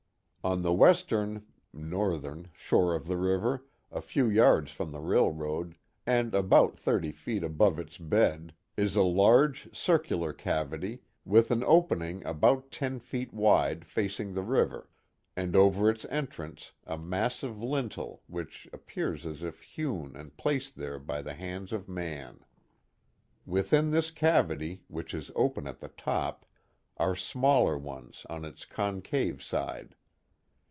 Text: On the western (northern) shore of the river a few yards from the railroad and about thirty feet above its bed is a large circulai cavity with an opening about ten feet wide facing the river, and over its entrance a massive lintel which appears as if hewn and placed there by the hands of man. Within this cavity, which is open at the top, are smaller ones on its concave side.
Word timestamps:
On 0.43 0.63
the 0.63 0.73
western 0.73 1.45
(northern) 1.71 2.49
shore 2.55 2.95
of 2.95 3.05
the 3.05 3.15
river 3.15 3.67
a 3.91 4.01
few 4.01 4.27
yards 4.27 4.71
from 4.71 4.91
the 4.91 4.99
railroad 4.99 5.75
and 6.03 6.33
about 6.33 6.79
thirty 6.79 7.11
feet 7.11 7.43
above 7.43 7.77
its 7.77 7.99
bed 7.99 8.55
is 8.75 8.95
a 8.95 9.03
large 9.03 9.69
circulai 9.71 10.35
cavity 10.35 11.03
with 11.25 11.51
an 11.51 11.63
opening 11.63 12.25
about 12.25 12.71
ten 12.71 12.99
feet 12.99 13.31
wide 13.31 13.85
facing 13.85 14.33
the 14.33 14.41
river, 14.41 14.89
and 15.35 15.55
over 15.55 15.91
its 15.91 16.05
entrance 16.05 16.71
a 16.87 16.97
massive 16.97 17.61
lintel 17.61 18.23
which 18.25 18.67
appears 18.73 19.27
as 19.27 19.43
if 19.43 19.61
hewn 19.61 20.15
and 20.15 20.37
placed 20.37 20.75
there 20.75 20.97
by 20.97 21.21
the 21.21 21.35
hands 21.35 21.71
of 21.71 21.87
man. 21.87 22.43
Within 23.45 23.91
this 23.91 24.09
cavity, 24.09 24.81
which 24.87 25.13
is 25.13 25.29
open 25.35 25.67
at 25.67 25.81
the 25.81 25.89
top, 25.89 26.47
are 26.97 27.15
smaller 27.15 27.77
ones 27.77 28.25
on 28.27 28.43
its 28.43 28.65
concave 28.65 29.43
side. 29.43 29.93